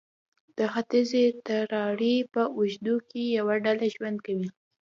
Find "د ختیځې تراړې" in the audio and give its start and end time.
0.57-2.15